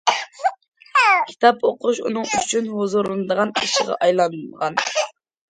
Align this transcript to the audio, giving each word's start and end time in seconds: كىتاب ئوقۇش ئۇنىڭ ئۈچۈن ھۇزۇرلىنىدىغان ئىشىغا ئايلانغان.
كىتاب 1.27 1.67
ئوقۇش 1.71 1.99
ئۇنىڭ 2.07 2.25
ئۈچۈن 2.39 2.71
ھۇزۇرلىنىدىغان 2.79 3.53
ئىشىغا 3.63 4.01
ئايلانغان. 4.09 4.83